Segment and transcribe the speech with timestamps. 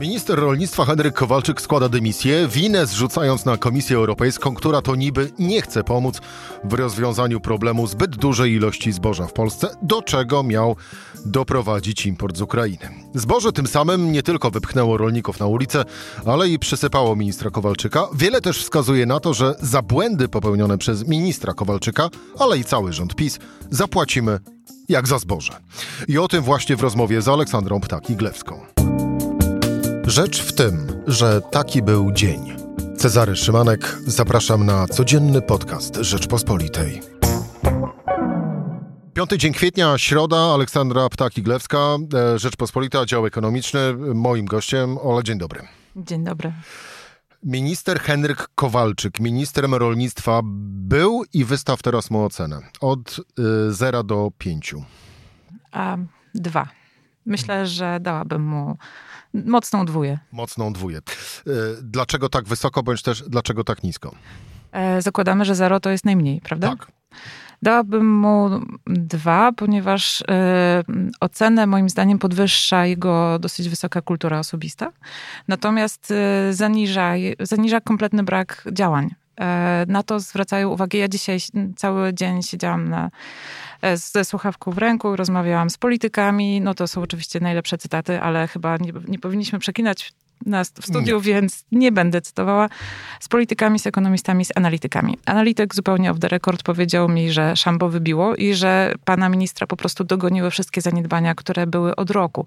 [0.00, 5.62] Minister rolnictwa Henryk Kowalczyk składa dymisję, winę zrzucając na Komisję Europejską, która to niby nie
[5.62, 6.20] chce pomóc
[6.64, 10.76] w rozwiązaniu problemu zbyt dużej ilości zboża w Polsce, do czego miał
[11.26, 12.88] doprowadzić import z Ukrainy.
[13.14, 15.84] Zboże tym samym nie tylko wypchnęło rolników na ulicę,
[16.26, 18.06] ale i przysypało ministra Kowalczyka.
[18.14, 22.08] Wiele też wskazuje na to, że za błędy popełnione przez ministra Kowalczyka,
[22.38, 23.38] ale i cały rząd PiS
[23.70, 24.38] zapłacimy
[24.88, 25.52] jak za zboże.
[26.08, 28.79] I o tym właśnie w rozmowie z Aleksandrą Ptaki-Glewską.
[30.10, 32.56] Rzecz w tym, że taki był dzień.
[32.96, 37.00] Cezary Szymanek, zapraszam na codzienny podcast Rzeczpospolitej.
[39.14, 41.98] Piąty dzień kwietnia, środa, Aleksandra Ptaki-Glewska,
[42.34, 43.94] e, Rzeczpospolita, dział ekonomiczny.
[44.14, 45.60] Moim gościem, Ola, dzień dobry.
[45.96, 46.52] Dzień dobry.
[47.42, 52.58] Minister Henryk Kowalczyk, ministrem rolnictwa, był i wystaw teraz mu ocenę.
[52.80, 54.74] Od y, 0 do 5.
[55.72, 55.96] A,
[56.34, 56.68] dwa.
[57.26, 58.76] Myślę, że dałabym mu
[59.34, 60.18] mocną dwóję.
[60.32, 60.98] Mocną dwóję.
[60.98, 61.52] Y,
[61.82, 64.14] dlaczego tak wysoko, bądź też dlaczego tak nisko?
[64.72, 66.68] E, zakładamy, że zero to jest najmniej, prawda?
[66.68, 66.92] Tak.
[67.62, 68.50] Dałabym mu
[68.86, 70.24] dwa, ponieważ y,
[71.20, 74.92] ocenę moim zdaniem podwyższa jego dosyć wysoka kultura osobista.
[75.48, 79.10] Natomiast y, zaniża, zaniża kompletny brak działań.
[79.40, 80.98] E, na to zwracają uwagę.
[80.98, 81.38] Ja dzisiaj
[81.76, 83.10] cały dzień siedziałam na,
[83.94, 86.60] ze słuchawką w ręku, rozmawiałam z politykami.
[86.60, 90.12] No to są oczywiście najlepsze cytaty, ale chyba nie, nie powinniśmy przekinać
[90.46, 91.22] nas w studiu, nie.
[91.22, 92.68] więc nie będę cytowała,
[93.20, 95.18] z politykami, z ekonomistami, z analitykami.
[95.26, 99.76] Analityk zupełnie off the record powiedział mi, że szambo wybiło i że pana ministra po
[99.76, 102.46] prostu dogoniły wszystkie zaniedbania, które były od roku.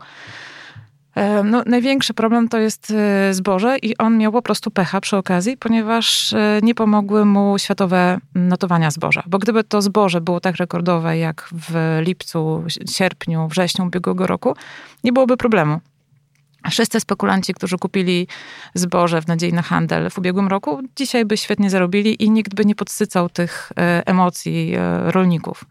[1.44, 5.58] No, największy problem to jest e, zboże i on miał po prostu pecha przy okazji,
[5.58, 9.23] ponieważ e, nie pomogły mu światowe notowania zboża.
[9.28, 14.55] Bo gdyby to zboże było tak rekordowe jak w lipcu, sierpniu, wrześniu ubiegłego roku,
[15.03, 15.80] nie byłoby problemu.
[16.72, 18.27] Wszyscy spekulanci, którzy kupili
[18.73, 22.66] zboże w nadziei na handel w ubiegłym roku, dzisiaj by świetnie zarobili i nikt by
[22.66, 24.73] nie podsycał tych e, emocji
[25.11, 25.65] rolników.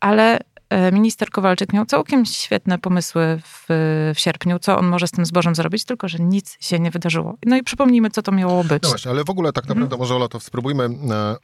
[0.00, 0.55] Ale E,
[0.92, 3.66] minister Kowalczyk miał całkiem świetne pomysły w,
[4.14, 7.34] w, sierpniu, co on może z tym zbożem zrobić, tylko że nic się nie wydarzyło.
[7.46, 8.82] No i przypomnijmy, co to miało być.
[8.82, 9.98] No właśnie, ale w ogóle tak naprawdę mhm.
[9.98, 10.88] może Ola, to spróbujmy e,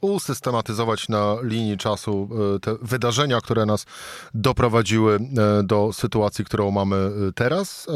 [0.00, 3.86] usystematyzować na linii czasu e, te wydarzenia, które nas
[4.34, 5.18] doprowadziły
[5.64, 7.86] do sytuacji, którą mamy teraz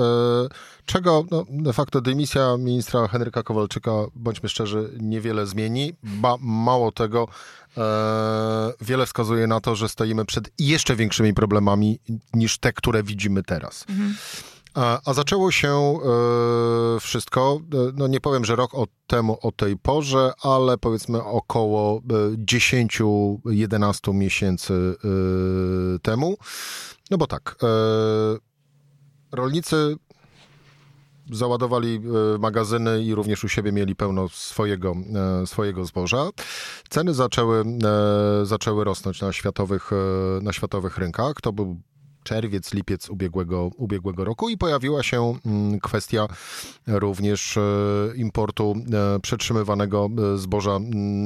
[0.86, 5.92] czego no, de facto dymisja ministra Henryka Kowalczyka, bądźmy szczerzy, niewiele zmieni.
[6.02, 7.65] Ba, mało tego, e,
[8.80, 11.98] wiele wskazuje na to, że stoimy przed jeszcze większymi problemami
[12.34, 13.84] niż te, które widzimy teraz.
[13.88, 14.14] Mhm.
[14.76, 15.98] A, a, zaczęło się e,
[17.00, 22.00] wszystko, e, no nie powiem, że rok od temu o tej porze, ale powiedzmy około
[22.00, 26.36] 10-11 e, miesięcy e, temu.
[27.10, 27.66] No bo tak, e,
[29.32, 29.96] rolnicy
[31.32, 32.00] załadowali
[32.34, 34.96] e, magazyny i również u siebie mieli pełno swojego,
[35.42, 36.30] e, swojego zboża.
[36.88, 39.90] Ceny zaczęły, e, zaczęły rosnąć na światowych,
[40.42, 41.34] na światowych rynkach.
[41.42, 41.80] To był
[42.22, 46.28] czerwiec, lipiec ubiegłego, ubiegłego roku i pojawiła się mm, kwestia
[46.86, 47.58] również
[48.16, 48.74] importu
[49.22, 50.78] przetrzymywanego zboża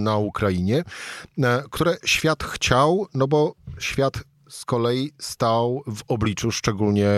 [0.04, 0.84] na Ukrainie,
[1.70, 7.10] które świat chciał, no bo świat z kolei stał w obliczu, szczególnie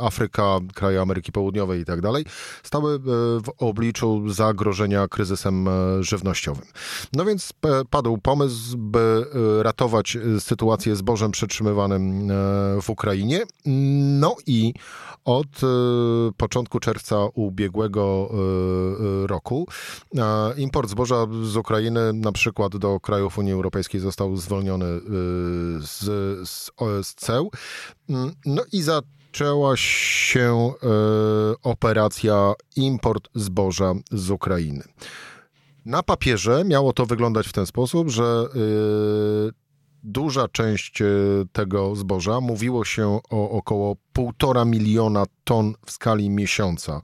[0.00, 2.24] Afryka, kraje Ameryki Południowej i tak dalej,
[2.62, 2.98] stały e,
[3.40, 6.64] w obliczu zagrożenia kryzysem e, żywnościowym.
[7.12, 7.52] No więc
[7.90, 9.24] padł pomysł, by
[9.58, 12.28] e, ratować sytuację zbożem przetrzymywanym
[12.82, 13.42] w Ukrainie.
[14.20, 14.74] No i
[15.24, 15.46] od
[16.36, 18.30] początku czerwca ubiegłego
[19.26, 19.68] roku
[20.56, 24.86] import zboża z Ukrainy, na przykład do krajów Unii Europejskiej, został zwolniony
[25.80, 26.04] z,
[26.48, 26.63] z
[27.02, 27.50] z ceł.
[28.08, 30.88] Mm, no i zaczęła się e,
[31.62, 34.84] operacja import zboża z Ukrainy.
[35.86, 38.46] Na papierze miało to wyglądać w ten sposób, że e,
[40.02, 41.06] duża część e,
[41.52, 47.00] tego zboża, mówiło się o około półtora miliona ton w skali miesiąca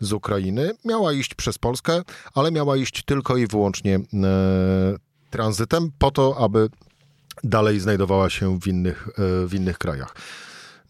[0.00, 2.02] z Ukrainy, miała iść przez Polskę,
[2.34, 4.00] ale miała iść tylko i wyłącznie
[5.30, 6.68] tranzytem po to, aby
[7.44, 10.14] dalej znajdowała się w innych, e, w innych krajach.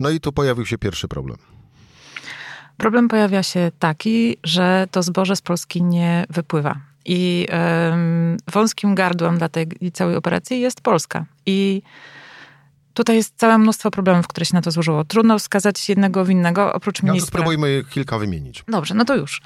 [0.00, 1.36] No i tu pojawił się pierwszy problem.
[2.76, 6.80] Problem pojawia się taki, że to zboże z Polski nie wypływa.
[7.04, 7.48] I
[8.52, 11.24] wąskim gardłem dla tej całej operacji jest Polska.
[11.46, 11.82] I
[12.94, 15.04] tutaj jest całe mnóstwo problemów, które się na to złożyło.
[15.04, 17.26] Trudno wskazać jednego winnego, oprócz ministra.
[17.26, 18.64] No to spróbujmy kilka wymienić.
[18.68, 19.42] Dobrze, no to już.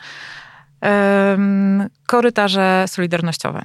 [2.07, 3.65] Korytarze solidarnościowe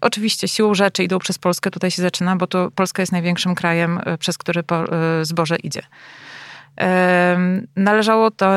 [0.00, 4.00] Oczywiście siłą rzeczy idą przez Polskę, tutaj się zaczyna, bo to Polska jest największym krajem,
[4.04, 5.82] e, przez który e, zboże idzie.
[7.76, 8.48] należało to,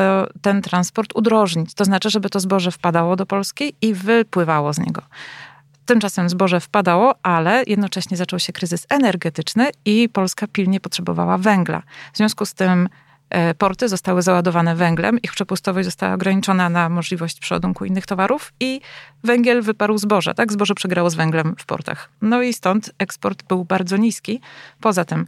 [0.42, 1.74] ten transport udrożnić.
[1.74, 5.02] To znaczy, żeby to zboże wpadało do Polski i wypływało z niego.
[5.86, 11.82] Tymczasem zboże wpadało, ale jednocześnie zaczął się kryzys energetyczny i Polska pilnie potrzebowała węgla.
[12.12, 12.88] W związku z tym
[13.58, 18.80] porty zostały załadowane węglem, ich przepustowość została ograniczona na możliwość przeładunku innych towarów i
[19.24, 20.52] węgiel wyparł zboże, tak?
[20.52, 22.08] Zboże przegrało z węglem w portach.
[22.22, 24.40] No i stąd eksport był bardzo niski.
[24.80, 25.26] Poza tym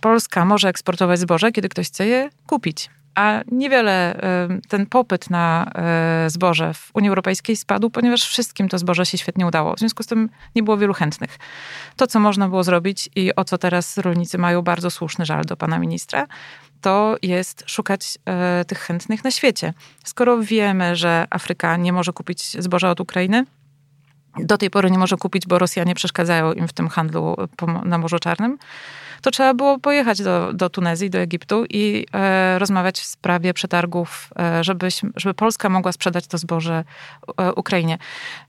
[0.00, 4.20] Polska może eksportować zboże, kiedy ktoś chce je kupić a niewiele
[4.68, 9.46] ten popyt na e, zboże w Unii Europejskiej spadł, ponieważ wszystkim to zboże się świetnie
[9.46, 9.74] udało.
[9.74, 11.38] W związku z tym nie było wielu chętnych.
[11.96, 15.56] To, co można było zrobić i o co teraz rolnicy mają bardzo słuszny żal do
[15.56, 16.26] pana ministra,
[16.80, 19.74] to jest szukać e, tych chętnych na świecie.
[20.04, 23.44] Skoro wiemy, że Afryka nie może kupić zboża od Ukrainy,
[24.38, 27.36] do tej pory nie może kupić, bo Rosjanie przeszkadzają im w tym handlu
[27.84, 28.58] na Morzu Czarnym,
[29.24, 34.30] to trzeba było pojechać do, do Tunezji, do Egiptu i e, rozmawiać w sprawie przetargów,
[34.38, 36.84] e, żeby, żeby Polska mogła sprzedać to zboże
[37.36, 37.98] e, Ukrainie.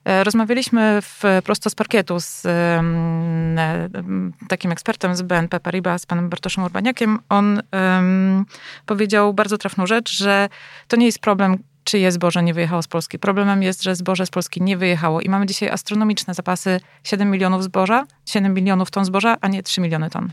[0.04, 2.82] E, rozmawialiśmy w, prosto z parkietu z e,
[4.48, 7.18] takim ekspertem z BNP Paribas, z panem Bartoszem Urbaniakiem.
[7.28, 7.62] On
[8.86, 10.48] powiedział bardzo trafną rzecz, że
[10.88, 13.18] to nie jest problem czyje zboże nie wyjechało z Polski.
[13.18, 17.64] Problemem jest, że zboże z Polski nie wyjechało i mamy dzisiaj astronomiczne zapasy 7 milionów
[17.64, 20.32] zboża, 7 milionów ton zboża, a nie 3 miliony ton.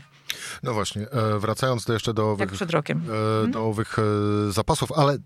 [0.62, 3.02] No właśnie, e, wracając jeszcze do owych, przed rokiem.
[3.44, 5.16] E, do owych e, zapasów, ale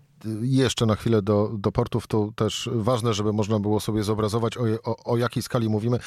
[0.41, 4.63] jeszcze na chwilę do, do portów, to też ważne, żeby można było sobie zobrazować, o,
[4.83, 5.99] o, o jakiej skali mówimy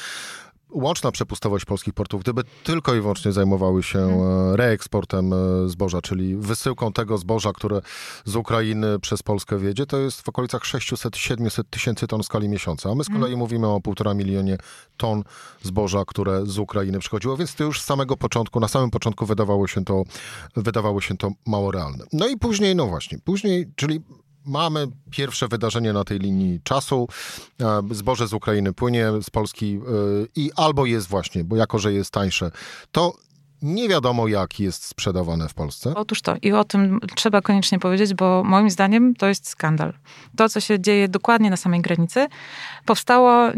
[0.73, 4.55] łączna przepustowość polskich portów, gdyby tylko i wyłącznie zajmowały się hmm.
[4.55, 7.81] reeksportem e, zboża, czyli wysyłką tego zboża, które
[8.25, 12.91] z Ukrainy przez Polskę wiedzie, to jest w okolicach 600-700 tysięcy ton w skali miesiąca.
[12.91, 13.39] A my z kolei hmm.
[13.39, 14.57] mówimy o półtora milionie
[14.97, 15.23] ton
[15.61, 19.67] zboża, które z Ukrainy przychodziło, więc to już z samego początku, na samym początku wydawało
[19.67, 20.03] się to,
[20.55, 22.05] wydawało się to mało realne.
[22.13, 24.01] No i później, no właśnie, później, czyli
[24.45, 27.07] mamy pierwsze wydarzenie na tej linii czasu.
[27.61, 29.79] E, zboże z Ukrainy płynie z Polski e,
[30.35, 32.51] i albo jest właśnie, bo jako, że jest tańsze,
[32.91, 33.13] to
[33.61, 35.93] nie wiadomo, jak jest sprzedawane w Polsce.
[35.95, 36.35] Otóż to.
[36.41, 39.93] I o tym trzeba koniecznie powiedzieć, bo moim zdaniem to jest skandal.
[40.37, 42.27] To, co się dzieje dokładnie na samej granicy,
[42.85, 43.51] powstało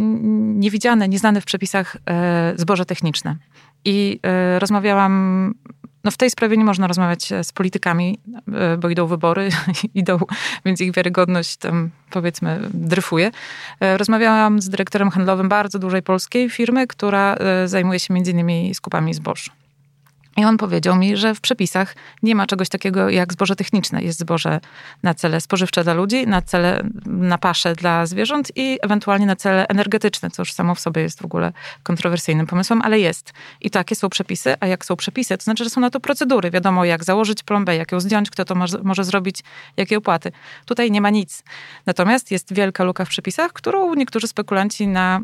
[0.55, 3.35] niewidziane, nieznane w przepisach e, zboże techniczne.
[3.85, 4.19] I
[4.59, 5.53] rozmawiałam
[6.05, 8.19] no w tej sprawie nie można rozmawiać e, z politykami,
[8.53, 9.49] e, bo idą wybory,
[9.95, 10.19] idą,
[10.65, 13.31] więc ich wiarygodność tam powiedzmy dryfuje.
[13.79, 19.13] E, rozmawiałam z dyrektorem handlowym bardzo dużej polskiej firmy, która zajmuje się między innymi skupami
[19.13, 19.49] zboż.
[20.37, 24.03] I on powiedział mi, że w przepisach nie ma czegoś takiego jak zboże techniczne.
[24.03, 24.59] Jest zboże
[25.03, 29.67] na cele spożywcze dla ludzi, na cele na pasze dla zwierząt i ewentualnie na cele
[29.67, 31.53] energetyczne, co już samo w sobie jest w ogóle
[31.83, 33.33] kontrowersyjnym pomysłem, ale jest.
[33.61, 36.51] I takie są przepisy, a jak są przepisy, to znaczy, że są na to procedury.
[36.51, 39.43] Wiadomo, jak założyć plombę, jak ją zdjąć, kto to może zrobić,
[39.77, 40.31] jakie opłaty.
[40.65, 41.43] Tutaj nie ma nic.
[41.85, 45.21] Natomiast jest wielka luka w przepisach, którą niektórzy spekulanci na,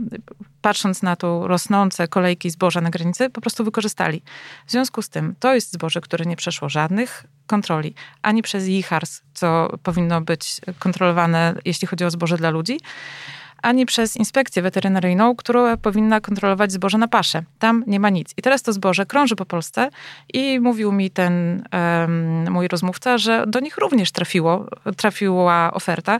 [0.61, 4.21] patrząc na to rosnące kolejki zboża na granicy, po prostu wykorzystali.
[4.67, 9.21] W związku z tym to jest zboże, które nie przeszło żadnych kontroli, ani przez IHARS,
[9.33, 12.79] co powinno być kontrolowane, jeśli chodzi o zboże dla ludzi,
[13.61, 17.43] ani przez inspekcję weterynaryjną, która powinna kontrolować zboże na pasze.
[17.59, 18.33] Tam nie ma nic.
[18.37, 19.89] I teraz to zboże krąży po Polsce
[20.33, 24.65] i mówił mi ten um, mój rozmówca, że do nich również trafiło,
[24.97, 26.19] trafiła oferta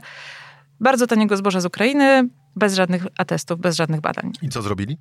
[0.80, 4.32] bardzo taniego zboża z Ukrainy, bez żadnych atestów, bez żadnych badań.
[4.42, 4.98] I co zrobili?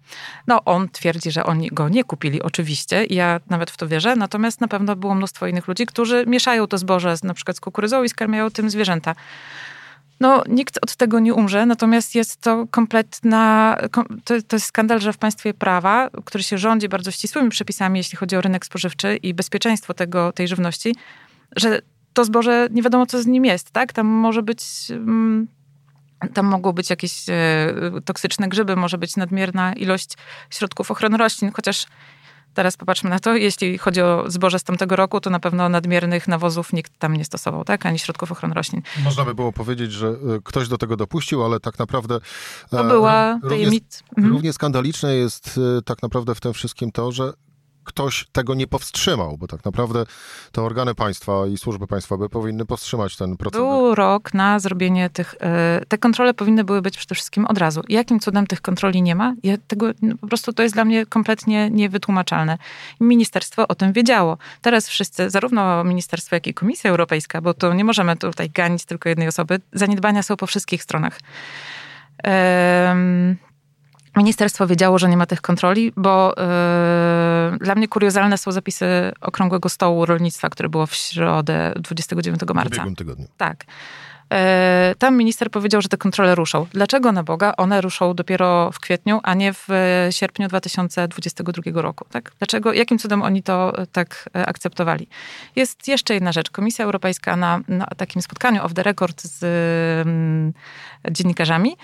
[0.47, 3.05] No, on twierdzi, że oni go nie kupili, oczywiście.
[3.05, 4.15] Ja nawet w to wierzę.
[4.15, 7.59] Natomiast na pewno było mnóstwo innych ludzi, którzy mieszają to zboże z, na przykład z
[7.59, 9.15] kukurydzą i skarmiają tym zwierzęta.
[10.19, 13.77] No, nikt od tego nie umrze, natomiast jest to kompletna,
[14.23, 18.17] to, to jest skandal, że w państwie prawa, który się rządzi bardzo ścisłymi przepisami, jeśli
[18.17, 20.95] chodzi o rynek spożywczy i bezpieczeństwo tego, tej żywności,
[21.55, 21.81] że
[22.13, 23.93] to zboże nie wiadomo, co z nim jest, tak?
[23.93, 24.63] Tam może być...
[26.33, 27.73] Tam mogą być jakieś e,
[28.05, 30.13] toksyczne grzyby, może być nadmierna ilość
[30.49, 31.85] środków ochrony roślin, chociaż
[32.53, 36.27] teraz popatrzmy na to, jeśli chodzi o zboże z tamtego roku, to na pewno nadmiernych
[36.27, 37.85] nawozów nikt tam nie stosował, tak?
[37.85, 38.81] Ani środków ochrony roślin.
[39.03, 40.13] Można by było powiedzieć, że e,
[40.43, 42.19] ktoś do tego dopuścił, ale tak naprawdę...
[42.69, 43.79] To e, była równie,
[44.17, 44.33] mhm.
[44.33, 47.33] równie skandaliczne jest tak naprawdę w tym wszystkim to, że
[47.83, 50.05] ktoś tego nie powstrzymał, bo tak naprawdę
[50.51, 53.61] te organy państwa i służby państwowe powinny powstrzymać ten proces.
[53.61, 57.81] Był rok na zrobienie tych, e, te kontrole powinny były być przede wszystkim od razu.
[57.89, 59.35] Jakim cudem tych kontroli nie ma?
[59.43, 62.57] Ja tego, no, po prostu to jest dla mnie kompletnie niewytłumaczalne.
[62.99, 64.37] Ministerstwo o tym wiedziało.
[64.61, 69.09] Teraz wszyscy, zarówno ministerstwo, jak i Komisja Europejska, bo to nie możemy tutaj ganić tylko
[69.09, 71.19] jednej osoby, zaniedbania są po wszystkich stronach.
[74.15, 76.33] Ministerstwo wiedziało, że nie ma tych kontroli, bo
[77.51, 78.85] yy, dla mnie kuriozalne są zapisy
[79.21, 82.69] Okrągłego Stołu Rolnictwa, które było w środę 29 marca.
[82.69, 83.27] W ubiegłym tygodniu.
[83.37, 83.65] Tak.
[84.31, 86.67] E, tam minister powiedział, że te kontrole ruszą.
[86.73, 89.67] Dlaczego na Boga one ruszą dopiero w kwietniu, a nie w
[90.09, 92.05] sierpniu 2022 roku?
[92.11, 92.31] Tak?
[92.39, 95.07] Dlaczego, jakim cudem oni to e, tak e, akceptowali?
[95.55, 96.49] Jest jeszcze jedna rzecz.
[96.49, 99.43] Komisja Europejska na, na takim spotkaniu off the record z
[100.07, 100.53] mm,
[101.11, 101.75] dziennikarzami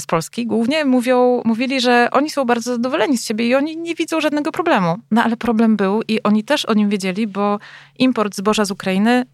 [0.00, 3.94] z Polski głównie mówią, mówili, że oni są bardzo zadowoleni z siebie i oni nie
[3.94, 4.96] widzą żadnego problemu.
[5.10, 7.58] No ale problem był i oni też o nim wiedzieli, bo
[7.98, 9.26] import zboża z Ukrainy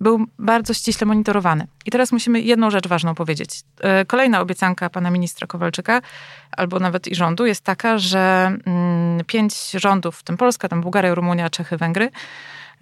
[0.00, 1.66] był bardzo ściśle monitorowany.
[1.86, 3.50] I teraz musimy jedną rzecz ważną powiedzieć.
[3.80, 6.00] E, kolejna obiecanka pana ministra Kowalczyka,
[6.56, 11.14] albo nawet i rządu, jest taka, że mm, pięć rządów, w tym Polska, tam Bułgaria,
[11.14, 12.10] Rumunia, Czechy, Węgry,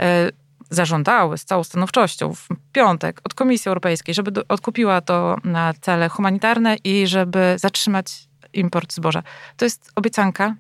[0.03, 0.31] e,
[0.71, 6.77] zażądały z całą stanowczością w piątek od Komisji Europejskiej, żeby odkupiła to na cele humanitarne
[6.85, 9.23] i żeby zatrzymać import zboża.
[9.57, 10.55] To jest obiecanka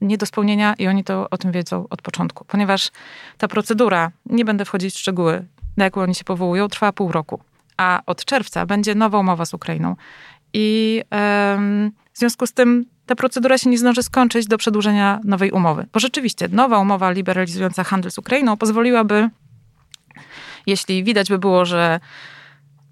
[0.00, 2.90] nie do spełnienia i oni to o tym wiedzą od początku, ponieważ
[3.38, 5.44] ta procedura, nie będę wchodzić w szczegóły,
[5.76, 7.40] na jaką oni się powołują, trwa pół roku.
[7.76, 9.96] A od czerwca będzie nowa umowa z Ukrainą.
[10.52, 15.50] I um, w związku z tym ta procedura się nie zdąży skończyć do przedłużenia nowej
[15.50, 15.86] umowy.
[15.92, 19.30] Bo rzeczywiście nowa umowa liberalizująca handel z Ukrainą pozwoliłaby,
[20.68, 22.00] jeśli widać by było, że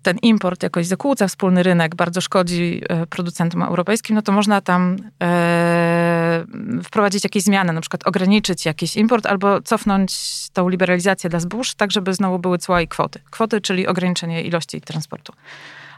[0.03, 4.97] ten import jakoś zakłóca wspólny rynek, bardzo szkodzi e, producentom europejskim, no to można tam
[5.23, 6.45] e,
[6.85, 10.13] wprowadzić jakieś zmiany, na przykład ograniczyć jakiś import albo cofnąć
[10.53, 13.21] tą liberalizację dla zbóż, tak żeby znowu były cła i kwoty.
[13.31, 15.33] Kwoty, czyli ograniczenie ilości transportu.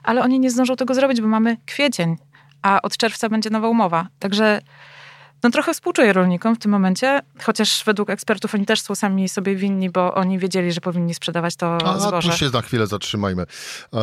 [0.03, 2.17] Ale oni nie zdążą tego zrobić, bo mamy kwiecień,
[2.63, 4.09] a od czerwca będzie nowa umowa.
[4.19, 4.61] Także
[5.43, 9.57] no trochę współczuję rolnikom w tym momencie, chociaż według ekspertów oni też są sami sobie
[9.57, 12.29] winni, bo oni wiedzieli, że powinni sprzedawać to a, zboże.
[12.29, 13.43] A tu się na chwilę zatrzymajmy.
[13.43, 13.99] E,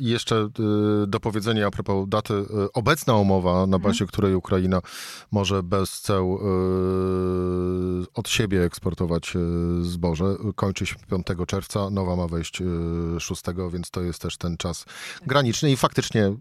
[0.00, 0.48] jeszcze e,
[1.06, 2.34] do powiedzenia a propos daty.
[2.34, 3.82] E, obecna umowa, na mhm.
[3.82, 4.08] bazie mhm.
[4.08, 4.80] której Ukraina
[5.30, 6.46] może bez ceł e,
[8.14, 9.38] od siebie eksportować e,
[9.84, 12.62] zboże, kończy się 5 czerwca, nowa ma wejść
[13.18, 14.84] 6, e, więc to jest też ten czas
[15.26, 16.32] graniczny i faktycznie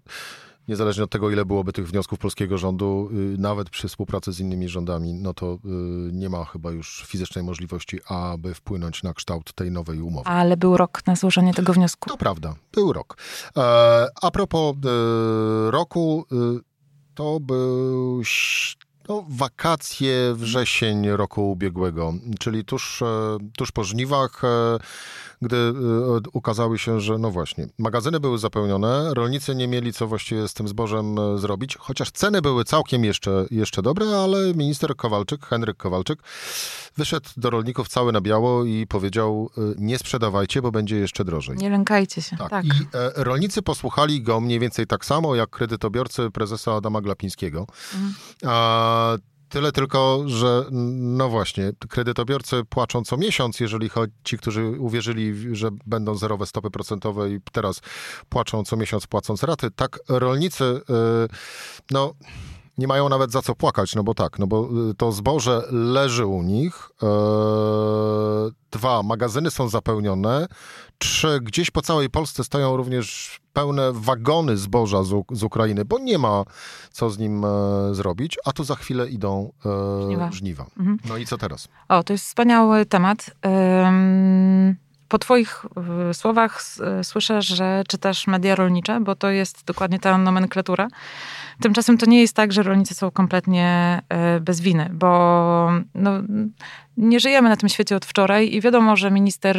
[0.67, 4.69] niezależnie od tego, ile byłoby tych wniosków polskiego rządu, y, nawet przy współpracy z innymi
[4.69, 5.57] rządami, no to y,
[6.13, 10.29] nie ma chyba już fizycznej możliwości, aby wpłynąć na kształt tej nowej umowy.
[10.29, 12.09] Ale był rok na złożenie tego wniosku.
[12.09, 13.17] To prawda, był rok.
[13.57, 16.25] E, a propos e, roku,
[17.15, 18.24] to był
[19.09, 23.03] no, wakacje wrzesień roku ubiegłego, czyli tuż,
[23.57, 24.41] tuż po żniwach
[25.41, 25.73] gdy y,
[26.33, 30.67] ukazały się, że no właśnie, magazyny były zapełnione, rolnicy nie mieli co właściwie z tym
[30.67, 36.19] zbożem e, zrobić, chociaż ceny były całkiem jeszcze, jeszcze dobre, ale minister Kowalczyk, Henryk Kowalczyk,
[36.97, 41.57] wyszedł do rolników cały na biało i powiedział, e, nie sprzedawajcie, bo będzie jeszcze drożej.
[41.57, 42.37] Nie lękajcie się.
[42.37, 42.49] Tak.
[42.49, 42.65] tak.
[42.65, 47.67] I e, rolnicy posłuchali go mniej więcej tak samo, jak kredytobiorcy prezesa Adama Glapińskiego.
[47.93, 48.13] Mhm.
[48.45, 48.96] A,
[49.49, 55.69] Tyle tylko, że no właśnie, kredytobiorcy płaczą co miesiąc, jeżeli chodzi ci, którzy uwierzyli, że
[55.85, 57.81] będą zerowe stopy procentowe i teraz
[58.29, 59.71] płaczą co miesiąc płacąc raty.
[59.71, 60.81] Tak rolnicy, y,
[61.91, 62.13] no
[62.77, 66.25] nie mają nawet za co płakać, no bo tak, no bo y, to zboże leży
[66.25, 66.89] u nich.
[67.03, 67.07] E,
[68.72, 70.48] dwa, magazyny są zapełnione.
[70.98, 76.17] Trzy, gdzieś po całej Polsce stoją również pełne wagony zboża z, z Ukrainy, bo nie
[76.17, 76.43] ma
[76.91, 77.50] co z nim e,
[77.91, 80.31] zrobić, a tu za chwilę idą e, żniwa.
[80.31, 80.65] żniwa.
[80.77, 80.98] Mhm.
[81.05, 81.67] No i co teraz?
[81.89, 83.31] O, to jest wspaniały temat.
[85.07, 85.65] Po Twoich
[86.09, 86.63] e, słowach
[87.03, 90.87] słyszę, że czytasz media rolnicze, bo to jest dokładnie ta nomenklatura.
[91.61, 96.11] Tymczasem to nie jest tak, że rolnicy są kompletnie e, bez winy, bo no,
[96.97, 99.57] nie żyjemy na tym świecie od wczoraj i wiadomo, że minister,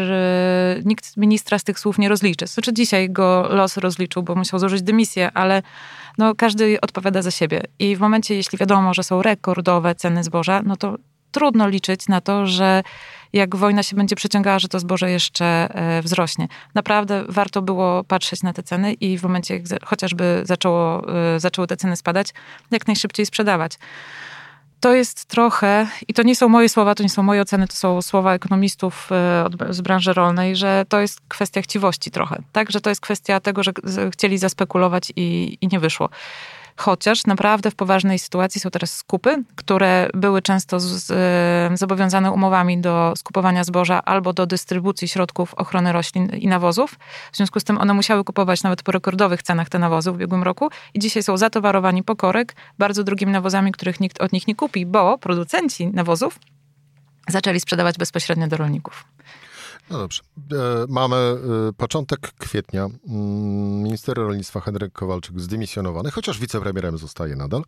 [0.84, 2.46] nikt ministra z tych słów nie rozliczy.
[2.46, 5.62] Znaczy dzisiaj go los rozliczył, bo musiał złożyć dymisję, ale
[6.18, 7.62] no, każdy odpowiada za siebie.
[7.78, 10.96] I w momencie, jeśli wiadomo, że są rekordowe ceny zboża, no to
[11.32, 12.82] trudno liczyć na to, że
[13.32, 16.48] jak wojna się będzie przeciągała, że to zboże jeszcze e, wzrośnie.
[16.74, 21.02] Naprawdę warto było patrzeć na te ceny i w momencie, jak chociażby zaczęło,
[21.34, 22.28] e, zaczęły te ceny spadać,
[22.70, 23.78] jak najszybciej sprzedawać.
[24.80, 27.74] To jest trochę, i to nie są moje słowa, to nie są moje oceny, to
[27.74, 32.42] są słowa ekonomistów e, z branży rolnej, że to jest kwestia chciwości trochę.
[32.52, 33.72] Tak, że to jest kwestia tego, że
[34.12, 36.08] chcieli zaspekulować i, i nie wyszło.
[36.78, 41.12] Chociaż naprawdę w poważnej sytuacji są teraz skupy, które były często z,
[41.78, 46.98] zobowiązane umowami do skupowania zboża albo do dystrybucji środków ochrony roślin i nawozów.
[47.32, 50.42] W związku z tym one musiały kupować nawet po rekordowych cenach te nawozy w ubiegłym
[50.42, 54.54] roku i dzisiaj są zatowarowani po korek bardzo drugimi nawozami, których nikt od nich nie
[54.54, 56.38] kupi, bo producenci nawozów
[57.28, 59.04] zaczęli sprzedawać bezpośrednio do rolników.
[59.90, 60.22] No dobrze.
[60.52, 62.84] E, mamy e, początek kwietnia.
[62.84, 67.62] Mm, minister rolnictwa Henryk Kowalczyk zdymisjonowany, chociaż wicepremierem zostaje nadal.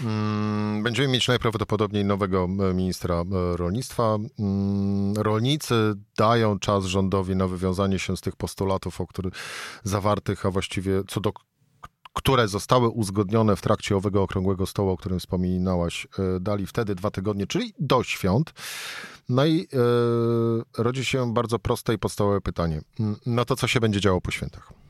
[0.00, 4.16] Mm, będziemy mieć najprawdopodobniej nowego e, ministra rolnictwa.
[4.38, 9.34] Mm, rolnicy dają czas rządowi na wywiązanie się z tych postulatów, o których
[9.84, 11.32] zawartych, a właściwie co do
[12.12, 16.06] które zostały uzgodnione w trakcie owego okrągłego stołu, o którym wspominałaś,
[16.40, 18.52] dali wtedy dwa tygodnie, czyli do świąt.
[19.28, 22.80] No i e, rodzi się bardzo proste i podstawowe pytanie.
[23.26, 24.81] No to co się będzie działo po świętach?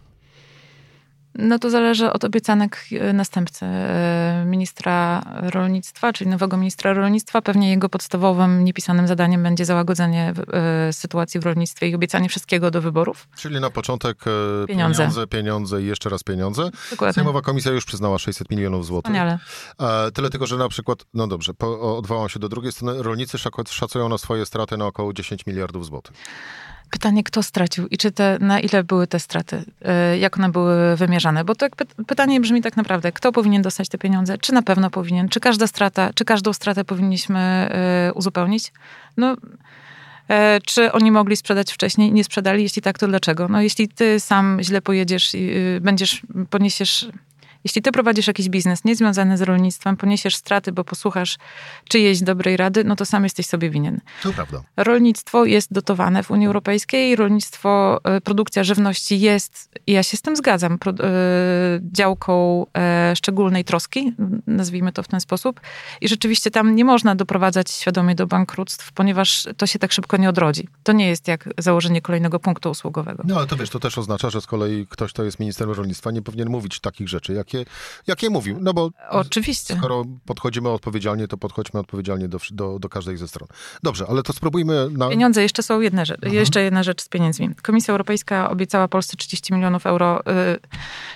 [1.35, 7.43] No to zależy od obiecanek e, następcy e, ministra rolnictwa, czyli nowego ministra rolnictwa.
[7.43, 12.81] Pewnie jego podstawowym, niepisanym zadaniem będzie załagodzenie e, sytuacji w rolnictwie i obiecanie wszystkiego do
[12.81, 13.29] wyborów.
[13.37, 14.19] Czyli na początek
[14.69, 16.71] pieniądze, pieniądze, pieniądze i jeszcze raz pieniądze.
[16.91, 17.13] Dokładnie.
[17.13, 19.13] Sejmowa Komisja już przyznała 600 milionów złotych.
[19.13, 19.39] Wspaniale.
[20.15, 23.39] Tyle tylko, że na przykład, no dobrze, odwołam się do drugiej strony, rolnicy
[23.71, 26.17] szacują na swoje straty na około 10 miliardów złotych.
[26.93, 29.65] Pytanie, kto stracił i czy te, na ile były te straty,
[30.15, 31.45] y, jak one były wymierzane?
[31.45, 31.67] Bo to
[32.07, 34.39] pytanie brzmi tak naprawdę, kto powinien dostać te pieniądze?
[34.39, 35.29] Czy na pewno powinien?
[35.29, 37.71] Czy każda strata, czy każdą stratę powinniśmy
[38.11, 38.73] y, uzupełnić?
[39.17, 39.37] No,
[40.29, 42.13] e, czy oni mogli sprzedać wcześniej?
[42.13, 42.63] Nie sprzedali?
[42.63, 43.49] Jeśli tak, to dlaczego?
[43.49, 47.09] No, jeśli ty sam źle pojedziesz i y, będziesz, poniesiesz
[47.65, 51.39] jeśli ty prowadzisz jakiś biznes niezwiązany z rolnictwem, poniesiesz straty, bo posłuchasz
[51.89, 54.01] czyjejś dobrej rady, no to sam jesteś sobie winien.
[54.23, 54.63] To prawda.
[54.77, 60.23] Rolnictwo jest dotowane w Unii Europejskiej, rolnictwo, e, produkcja żywności jest, i ja się z
[60.23, 60.99] tym zgadzam, e,
[61.93, 64.13] działką e, szczególnej troski,
[64.47, 65.61] nazwijmy to w ten sposób.
[66.01, 70.29] I rzeczywiście tam nie można doprowadzać świadomie do bankructw, ponieważ to się tak szybko nie
[70.29, 70.69] odrodzi.
[70.83, 73.23] To nie jest jak założenie kolejnego punktu usługowego.
[73.27, 76.11] No ale to wiesz, to też oznacza, że z kolei ktoś, kto jest ministrem rolnictwa,
[76.11, 77.71] nie powinien mówić takich rzeczy, jak jakie,
[78.07, 78.59] jakie mówił.
[78.61, 79.77] No bo Oczywiście.
[79.77, 83.49] skoro podchodzimy odpowiedzialnie, to podchodźmy odpowiedzialnie do, do, do każdej ze stron.
[83.83, 84.89] Dobrze, ale to spróbujmy...
[84.91, 85.09] Na...
[85.09, 86.23] Pieniądze, jeszcze są jedne rzeczy.
[86.23, 86.35] Mhm.
[86.35, 87.55] Jeszcze jedna rzecz z pieniędzmi.
[87.63, 90.21] Komisja Europejska obiecała Polsce 30 milionów euro.
[90.21, 90.61] Y,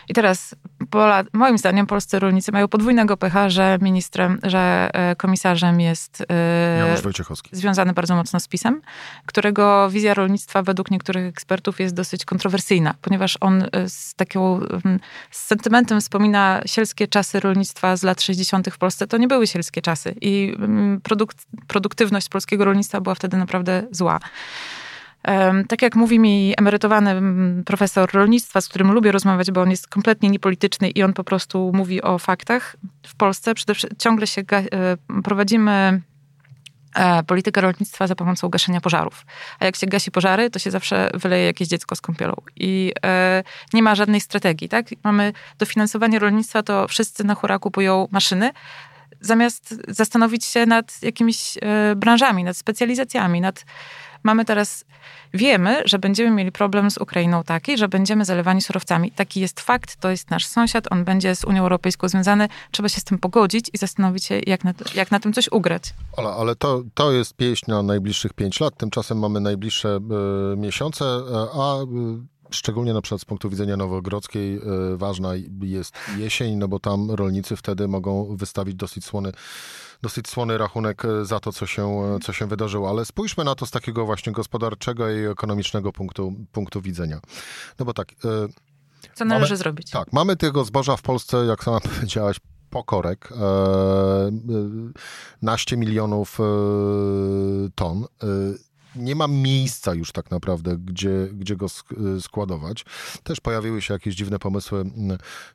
[0.08, 0.54] I teraz
[0.90, 6.26] Pola, moim zdaniem polscy rolnicy mają podwójnego pecha, że ministrem, że e, komisarzem jest y,
[7.52, 8.80] związany bardzo mocno z PiSem,
[9.26, 14.60] którego wizja rolnictwa według niektórych ekspertów jest dosyć kontrowersyjna, ponieważ on y, z taką
[15.30, 18.70] z sentymentem wspomina wspomina sielskie czasy rolnictwa z lat 60.
[18.70, 23.36] w Polsce, to nie były sielskie czasy i mm, produkt, produktywność polskiego rolnictwa była wtedy
[23.36, 24.20] naprawdę zła.
[25.68, 29.88] Tak jak mówi mi emerytowany mm, profesor rolnictwa, z którym lubię rozmawiać, bo on jest
[29.88, 32.76] kompletnie niepolityczny i on po prostu mówi o faktach.
[33.06, 36.00] W Polsce przede wszystkim ciągle się e, prowadzimy
[36.96, 39.26] E, politykę rolnictwa za pomocą gaszenia pożarów.
[39.58, 42.34] A jak się gasi pożary, to się zawsze wyleje jakieś dziecko z kąpielą.
[42.56, 44.86] I e, nie ma żadnej strategii, tak?
[45.04, 48.50] Mamy dofinansowanie rolnictwa, to wszyscy na hura kupują maszyny,
[49.20, 53.64] zamiast zastanowić się nad jakimiś e, branżami, nad specjalizacjami, nad
[54.26, 54.84] mamy teraz,
[55.34, 59.12] wiemy, że będziemy mieli problem z Ukrainą taki, że będziemy zalewani surowcami.
[59.12, 62.48] Taki jest fakt, to jest nasz sąsiad, on będzie z Unią Europejską związany.
[62.70, 65.82] Trzeba się z tym pogodzić i zastanowić się, jak na, jak na tym coś ugrać.
[66.16, 69.98] Ale, ale to, to jest pieśń na najbliższych pięć lat, tymczasem mamy najbliższe
[70.52, 74.60] y, miesiące, e, a y, Szczególnie na przykład z punktu widzenia Nowogrodzkiej
[74.96, 79.32] ważna jest jesień, no bo tam rolnicy wtedy mogą wystawić dosyć słony
[80.02, 82.88] dosyć słony rachunek e, za to, co się, e, co się wydarzyło.
[82.90, 87.20] Ale spójrzmy na to z takiego właśnie gospodarczego i ekonomicznego punktu, punktu widzenia.
[87.78, 88.12] No bo tak...
[88.12, 88.14] E,
[89.14, 89.90] co należy mamy, zrobić?
[89.90, 92.36] Tak, mamy tego zboża w Polsce, jak sama powiedziałaś,
[92.70, 93.36] pokorek, e,
[95.42, 96.44] naście milionów e,
[97.74, 98.04] ton.
[98.04, 98.26] E,
[98.96, 101.66] nie ma miejsca już tak naprawdę, gdzie, gdzie go
[102.20, 102.84] składować.
[103.22, 104.84] Też pojawiły się jakieś dziwne pomysły,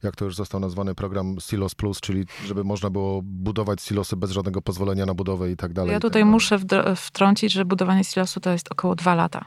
[0.03, 4.31] jak to już został nazwany program Silos Plus, czyli żeby można było budować silosy bez
[4.31, 5.91] żadnego pozwolenia na budowę i tak dalej.
[5.91, 6.59] Ja tutaj tak muszę
[6.95, 9.45] wtrącić, że budowanie silosu to jest około dwa lata.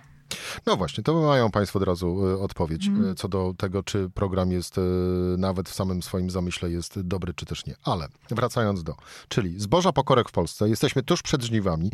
[0.67, 3.17] No właśnie, to mają Państwo od razu e, odpowiedź mm.
[3.17, 4.81] co do tego, czy program jest e,
[5.39, 7.75] nawet w samym swoim zamyśle jest dobry, czy też nie.
[7.85, 8.97] Ale wracając do,
[9.29, 11.91] czyli zboża pokorek w Polsce, jesteśmy tuż przed żniwami.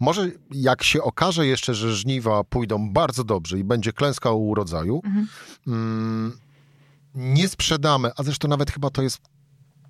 [0.00, 5.00] Może jak się okaże jeszcze, że żniwa pójdą bardzo dobrze i będzie klęska u urodzaju,
[5.04, 5.26] mm.
[5.66, 6.38] Mm,
[7.14, 9.18] nie sprzedamy, a zresztą nawet chyba to jest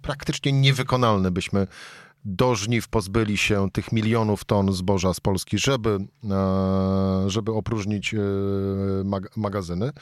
[0.03, 1.67] praktycznie niewykonalne, byśmy
[2.25, 5.99] do żniw pozbyli się tych milionów ton zboża z Polski, żeby,
[6.31, 8.19] e, żeby opróżnić e,
[9.37, 9.93] magazyny,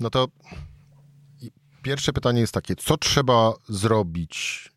[0.00, 0.28] no to
[1.82, 4.68] pierwsze pytanie jest takie, co trzeba zrobić,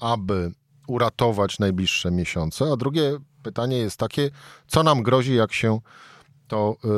[0.00, 0.52] aby
[0.86, 2.72] uratować najbliższe miesiące?
[2.72, 4.30] A drugie pytanie jest takie,
[4.66, 5.80] co nam grozi, jak się
[6.48, 6.88] to e,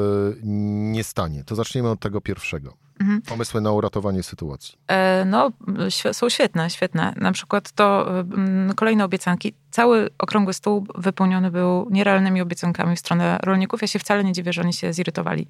[0.92, 1.44] nie stanie?
[1.44, 2.83] To zacznijmy od tego pierwszego.
[3.00, 3.22] Mhm.
[3.22, 4.78] Pomysły na uratowanie sytuacji.
[4.88, 5.50] E, no,
[6.12, 7.14] są świetne, świetne.
[7.16, 8.06] Na przykład to
[8.76, 9.54] kolejne obiecanki.
[9.70, 13.82] Cały okrągły stół wypełniony był nierealnymi obiecankami w stronę rolników.
[13.82, 15.48] Ja się wcale nie dziwię, że oni się zirytowali.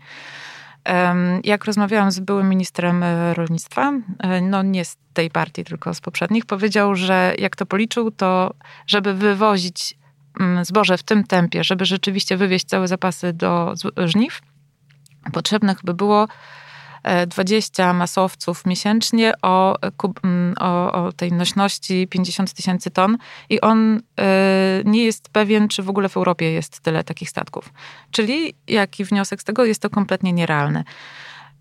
[1.44, 6.00] Jak rozmawiałam z byłym ministrem e, rolnictwa, e, no nie z tej partii, tylko z
[6.00, 8.54] poprzednich, powiedział, że jak to policzył, to
[8.86, 9.98] żeby wywozić
[10.40, 14.40] mm, zboże w tym tempie, żeby rzeczywiście wywieźć całe zapasy do żniw,
[15.32, 16.28] potrzebnych by było
[17.26, 19.76] 20 masowców miesięcznie o,
[20.24, 23.18] mm, o, o tej nośności 50 tysięcy ton
[23.50, 27.72] i on e, nie jest pewien, czy w ogóle w Europie jest tyle takich statków.
[28.10, 29.64] Czyli jaki wniosek z tego?
[29.64, 30.84] Jest to kompletnie nierealne.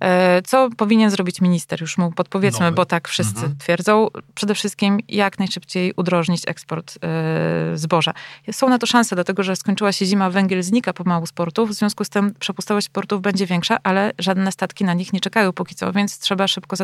[0.04, 1.82] E, co powinien zrobić minister?
[1.82, 2.76] Już mu podpowiedzmy, Nowy.
[2.76, 3.58] bo tak wszyscy mhm.
[3.58, 4.08] twierdzą.
[4.36, 8.14] Przede wszystkim jak najszybciej udrożnić eksport e, zboża.
[8.52, 11.74] Są na to szanse, dlatego że skończyła się zima, węgiel znika pomału z portów, w
[11.74, 15.76] związku z tym przepustowość portów będzie większa, ale żadne statki na nich nie czekają póki
[15.76, 16.76] co, więc trzeba szybko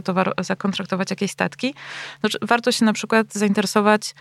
[0.41, 1.73] zakontraktować jakieś statki.
[2.19, 4.13] Znaczy, warto się na przykład zainteresować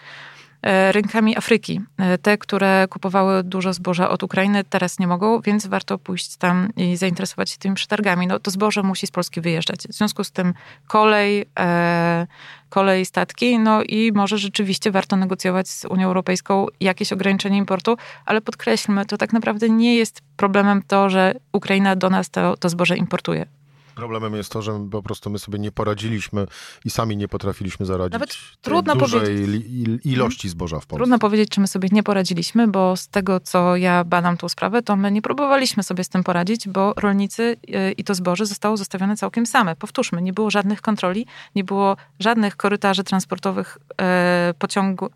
[0.93, 1.81] rynkami Afryki.
[1.99, 6.69] E, te, które kupowały dużo zboża od Ukrainy, teraz nie mogą, więc warto pójść tam
[6.77, 8.27] i zainteresować się tymi przetargami.
[8.27, 9.79] No, to zboże musi z Polski wyjeżdżać.
[9.89, 10.55] W związku z tym
[10.87, 12.27] kolej, e,
[12.71, 18.41] kolej, statki, no i może rzeczywiście warto negocjować z Unią Europejską jakieś ograniczenie importu, ale
[18.41, 22.97] podkreślmy, to tak naprawdę nie jest problemem to, że Ukraina do nas to, to zboże
[22.97, 23.58] importuje.
[23.99, 26.47] Problemem jest to, że po prostu my sobie nie poradziliśmy
[26.85, 29.67] i sami nie potrafiliśmy zaradzić Nawet trudno dużej powiedzieć.
[30.05, 30.97] ilości zboża w Polsce.
[30.97, 34.83] Trudno powiedzieć, czy my sobie nie poradziliśmy, bo z tego, co ja badam tą sprawę,
[34.83, 38.77] to my nie próbowaliśmy sobie z tym poradzić, bo rolnicy y, i to zboże zostało
[38.77, 39.77] zostawione całkiem same.
[39.77, 45.11] Powtórzmy, nie było żadnych kontroli, nie było żadnych korytarzy transportowych e, pociągu,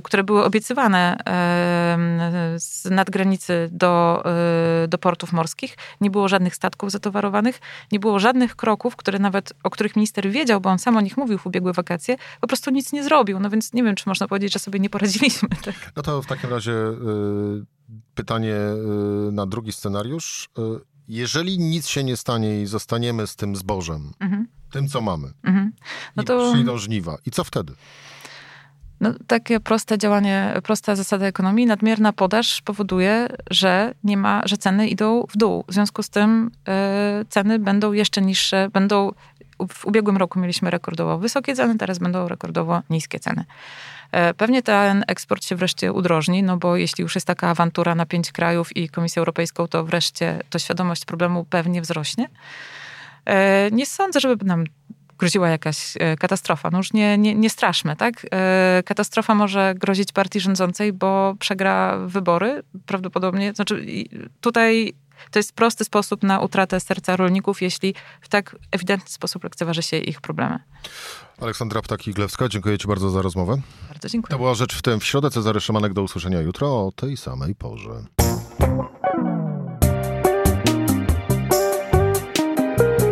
[0.00, 4.24] które były obiecywane e, z nadgranicy do,
[4.88, 5.76] do portów morskich.
[6.00, 7.60] Nie było żadnych statków zatowarowanych,
[7.92, 11.16] nie było żadnych kroków, które nawet, o których minister wiedział, bo on sam o nich
[11.16, 13.40] mówił w ubiegłe wakacje, po prostu nic nie zrobił.
[13.40, 15.48] No więc nie wiem, czy można powiedzieć, że sobie nie poradziliśmy.
[15.64, 15.92] Tak?
[15.96, 16.94] No to w takim razie y,
[18.14, 18.56] pytanie
[19.28, 20.48] y, na drugi scenariusz.
[20.58, 20.62] Y,
[21.08, 24.48] jeżeli nic się nie stanie i zostaniemy z tym zbożem, mhm.
[24.70, 25.72] tym co mamy, mhm.
[26.16, 26.52] no to...
[26.52, 27.72] przyjdą żniwa, i co wtedy?
[29.02, 34.88] No, takie proste działanie, prosta zasada ekonomii, nadmierna podaż powoduje, że nie ma, że ceny
[34.88, 35.64] idą w dół.
[35.68, 36.50] W związku z tym
[37.22, 39.12] y, ceny będą jeszcze niższe, będą
[39.68, 43.44] w ubiegłym roku mieliśmy rekordowo wysokie ceny, teraz będą rekordowo niskie ceny.
[44.12, 48.06] E, pewnie ten eksport się wreszcie udrożni, no bo jeśli już jest taka awantura na
[48.06, 52.28] pięć krajów i Komisję Europejską, to wreszcie to świadomość problemu pewnie wzrośnie.
[53.24, 54.64] E, nie sądzę, żeby nam
[55.22, 56.70] groziła jakaś e, katastrofa.
[56.70, 58.26] No już nie, nie, nie straszmy, tak?
[58.30, 63.54] E, katastrofa może grozić partii rządzącej, bo przegra wybory prawdopodobnie.
[63.54, 63.86] Znaczy
[64.40, 64.94] tutaj
[65.30, 69.96] to jest prosty sposób na utratę serca rolników, jeśli w tak ewidentny sposób lekceważy się
[69.96, 70.58] ich problemy.
[71.40, 73.56] Aleksandra Ptaki-Glewska, dziękuję Ci bardzo za rozmowę.
[73.88, 74.30] Bardzo dziękuję.
[74.30, 75.30] To była rzecz w tym w środę.
[75.30, 78.04] Cezary Szymanek, do usłyszenia jutro o tej samej porze.